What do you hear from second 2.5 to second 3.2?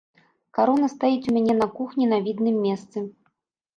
месцы.